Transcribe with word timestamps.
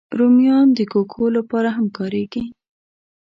رومیان 0.17 0.67
د 0.77 0.79
کوکو 0.91 1.23
لپاره 1.37 1.69
هم 1.75 1.85
کارېږي 1.97 2.43